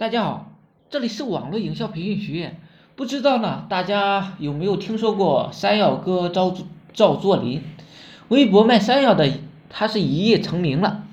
[0.00, 0.52] 大家好，
[0.88, 2.58] 这里是网络营销培训学院。
[2.96, 6.56] 不知道呢，大家有没有听说过山药哥赵
[6.94, 7.62] 赵作霖？
[8.28, 9.30] 微博卖山药的，
[9.68, 11.04] 他是一夜成名了。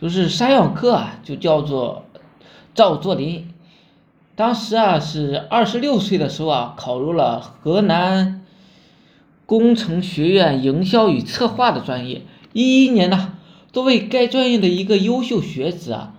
[0.00, 2.06] 就是山药哥啊，就叫做
[2.74, 3.54] 赵作霖。
[4.34, 8.44] 当时啊，是二十六岁的时候啊，考入了河南
[9.46, 12.22] 工程学院营销与策划的专业。
[12.52, 13.34] 一一年呢，
[13.72, 16.13] 作为该专业的一个优秀学子啊。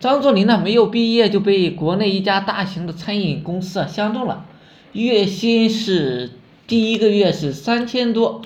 [0.00, 4.46] 张作霖呢，没有毕业就被国内一家大型的餐饮公司啊相中了，
[4.92, 6.30] 月薪是
[6.66, 8.40] 第一个月是三千多，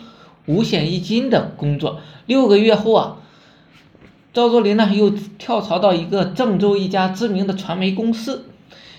[0.47, 2.01] 五险一金的工作。
[2.27, 3.19] 六个月后啊，
[4.33, 8.47] 赵作霖呢又跳槽到一个郑州一家知名的传媒公司，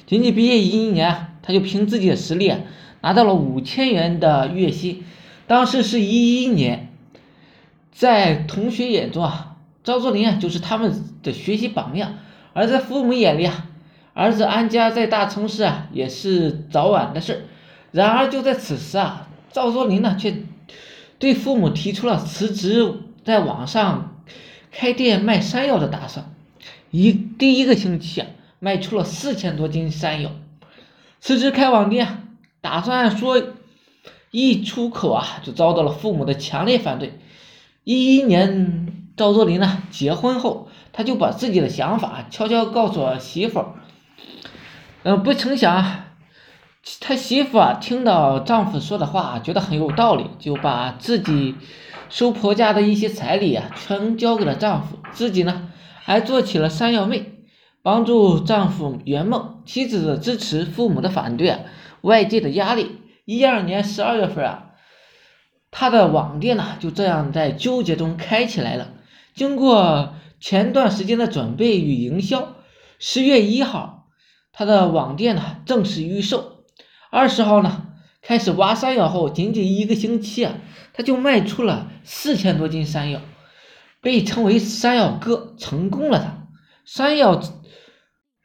[0.07, 2.53] 仅仅毕业一年，他就凭自己的实力
[3.01, 5.03] 拿到了五千元的月薪。
[5.45, 6.93] 当时是一一年，
[7.91, 12.13] 在同学眼中啊，赵作霖啊就是他们的学习榜样。
[12.55, 13.67] 而在父母眼里啊，
[14.13, 17.47] 儿子安家在大城市啊，也是早晚的事。
[17.91, 20.37] 然而就在此时啊，赵作霖呢却
[21.19, 22.93] 对父母提出了辞职，
[23.25, 24.23] 在网上
[24.71, 26.33] 开店卖山药的打算。
[26.91, 28.27] 一第一个星期啊，
[28.59, 30.31] 卖出了四千多斤山药。
[31.19, 33.43] 辞职开网店，打算说
[34.31, 37.19] 一出口啊，就遭到了父母的强烈反对。
[37.83, 40.69] 一一年，赵作霖呢结婚后。
[40.97, 43.65] 他就把自己的想法悄悄告诉了媳妇儿，
[45.03, 46.05] 嗯，不成想，
[47.01, 51.55] 他媳妇啊听到丈夫说的话，觉得很有道理，就把自己
[52.07, 57.43] 收婆家的一些彩礼啊，全交给了丈夫，自己呢还做起了山药妹，
[57.83, 59.61] 帮助丈夫圆梦。
[59.65, 61.65] 妻子的支持，父母的反对，
[61.99, 64.63] 外界的压力，一二年十二月份啊，
[65.71, 68.93] 他的网店呢就这样在纠结中开起来了，
[69.33, 70.13] 经过。
[70.45, 72.57] 前段时间的准备与营销，
[72.99, 74.09] 十月一号，
[74.53, 76.65] 他的网店呢正式预售。
[77.09, 77.87] 二十号呢
[78.21, 80.53] 开始挖山药后，仅仅一个星期啊，
[80.93, 83.21] 他就卖出了四千多斤山药，
[84.01, 86.19] 被称为山药哥，成功了。
[86.19, 86.47] 他
[86.85, 87.41] 山药，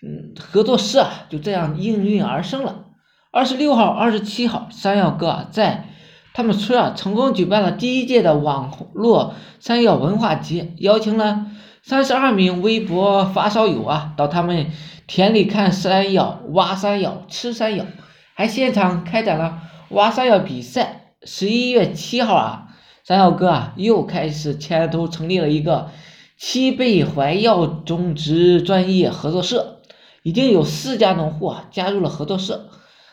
[0.01, 2.87] 嗯，合作社啊就这样应运而生了。
[3.31, 5.91] 二十六号、二十七号，山药哥啊在
[6.33, 11.47] 他们村啊成功举办了第一届的网络山药文化节，邀请了。
[11.83, 14.67] 三十二名微博发烧友啊，到他们
[15.07, 17.87] 田里看山药、挖山药、吃山药，
[18.35, 21.15] 还现场开展了挖山药比赛。
[21.23, 22.69] 十一月七号啊，
[23.03, 25.89] 山药哥啊又开始牵头成立了一个
[26.37, 29.81] 七倍怀药种植专业合作社，
[30.23, 32.69] 已经有四家农户啊加入了合作社，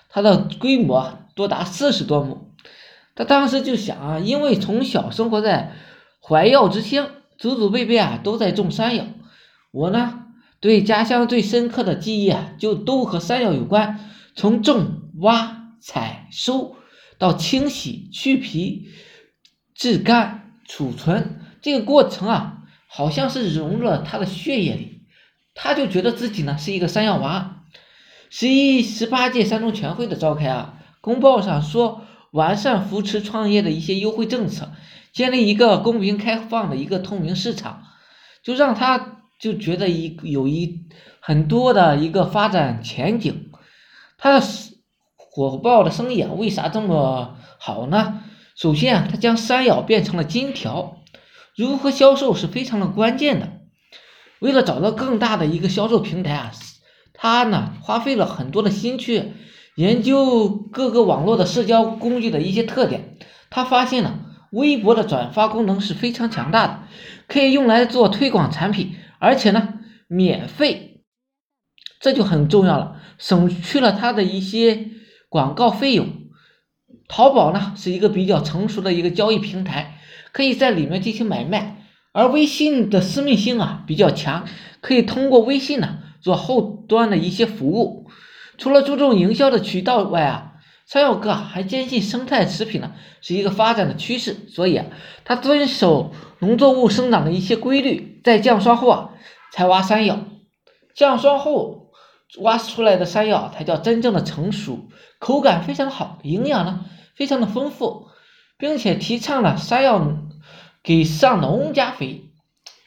[0.09, 2.46] 它的规模多达四十多亩。
[3.17, 5.73] 他当时就想啊，因为从小生活在
[6.21, 7.09] 怀药之乡。
[7.39, 9.05] 祖祖辈辈啊都在种山药，
[9.69, 10.21] 我呢
[10.59, 13.99] 对家乡最深刻的记忆啊就都和山药有关。
[14.33, 16.77] 从种、挖、采、收
[17.19, 18.89] 到清洗、去皮、
[19.75, 25.03] 制干、储存这个过程啊，好像是融入了他的血液里。
[25.53, 27.65] 他就觉得自己呢是一个山药娃。
[28.31, 32.01] 十一十八届三中全会的召开啊，公报上说
[32.31, 34.71] 完善扶持创业的一些优惠政策。
[35.13, 37.81] 建立一个公平开放的一个透明市场，
[38.43, 40.85] 就让他就觉得一有一
[41.19, 43.49] 很多的一个发展前景。
[44.19, 44.45] 他的
[45.15, 48.21] 火爆的生意啊，为啥这么好呢？
[48.55, 50.99] 首先啊，他将山药变成了金条，
[51.55, 53.53] 如何销售是非常的关键的。
[54.39, 56.51] 为了找到更大的一个销售平台啊，
[57.13, 59.33] 他呢花费了很多的心血
[59.77, 63.17] 研究各个网络的社交工具的一些特点。
[63.49, 64.25] 他发现了。
[64.51, 66.79] 微博的转发功能是非常强大的，
[67.27, 69.73] 可以用来做推广产品，而且呢
[70.07, 71.01] 免费，
[71.99, 74.87] 这就很重要了，省去了他的一些
[75.27, 76.07] 广告费用。
[77.09, 79.99] 淘宝呢是一个比较成熟的一个交易平台，
[80.31, 81.83] 可以在里面进行买卖，
[82.13, 84.47] 而微信的私密性啊比较强，
[84.79, 88.09] 可以通过微信呢做后端的一些服务。
[88.57, 90.53] 除了注重营销的渠道外啊。
[90.85, 94.85] 山药哥还坚信生态食品呢是一个发展的趋势，所以啊，
[95.25, 99.09] 他遵守农作物生长的一些规律，在降霜后啊
[99.51, 100.19] 才挖山药，
[100.95, 101.91] 降霜后
[102.39, 104.87] 挖出来的山药才叫真正的成熟，
[105.19, 106.85] 口感非常好，营养呢
[107.17, 108.07] 非常的丰富，
[108.57, 110.19] 并且提倡了山药
[110.81, 112.31] 给上农家肥。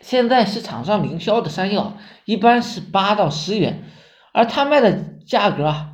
[0.00, 3.84] 现在市场上零销的山药一般是八到十元，
[4.32, 4.92] 而他卖的
[5.26, 5.86] 价格啊。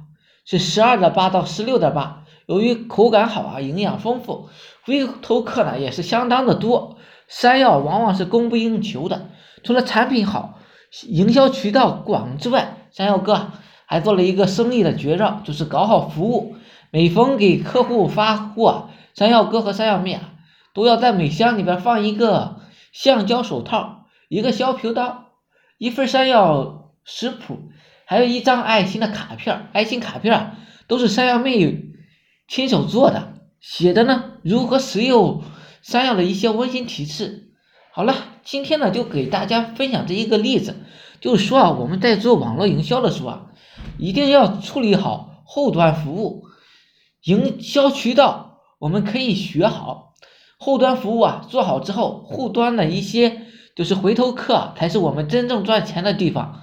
[0.48, 4.48] 是十二点八到十六点八，由于口感好啊，营养丰富，
[4.84, 6.98] 回头客呢也是相当的多。
[7.26, 9.30] 山药往往是供不应求的，
[9.64, 10.60] 除了产品好、
[11.08, 13.50] 营销渠道广之外，山药哥
[13.86, 16.54] 还做了一个生意的绝招，就是搞好服务。
[16.92, 20.30] 每逢给客户发货，山药哥和山药妹啊，
[20.72, 22.60] 都要在每箱里边放一个
[22.92, 25.24] 橡胶手套，一个削皮刀，
[25.76, 27.58] 一份山药食谱，
[28.06, 29.68] 还有一张爱心的卡片。
[29.72, 30.52] 爱心卡片
[30.86, 31.82] 都是山药妹
[32.48, 35.42] 亲手做的，写的呢如何食用
[35.82, 37.50] 山药的一些温馨提示。
[37.92, 38.14] 好了，
[38.44, 40.76] 今天呢就给大家分享这一个例子，
[41.20, 43.46] 就是说啊，我们在做网络营销的时候啊，
[43.98, 46.44] 一定要处理好后端服务。
[47.24, 50.14] 营销渠道我们可以学好，
[50.58, 56.62] 后端服务啊做好之后，后端的一些就是回头客才是我们真正赚钱的地方。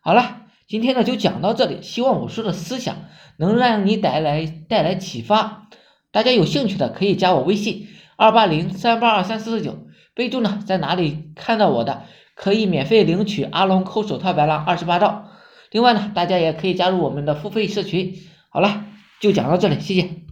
[0.00, 2.96] 好了，今天呢就讲到这里，希望我说的思想
[3.36, 5.68] 能让你带来带来启发。
[6.10, 15.30] 大家有兴趣的可以加我微信二八零三八二三四四九，备注呢在哪里看到我的，可以免费领取阿龙抠手套白狼二十八招。
[15.70, 18.14] 另外呢，大家也可以加入我们的付费社群。
[18.48, 18.86] 好了。
[19.20, 20.23] 就讲到这里，谢谢。